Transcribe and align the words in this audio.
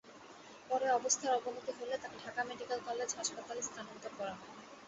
পরে 0.69 0.87
অবস্থার 0.91 1.31
অবনতি 1.37 1.71
হলে 1.79 1.95
তাঁকে 1.97 2.17
ঢাকা 2.23 2.41
মেডিকেল 2.49 2.79
কলেজ 2.87 3.09
হাসপাতালে 3.17 3.61
স্থানান্তর 3.61 4.11
করা 4.17 4.33
হয়। 4.33 4.53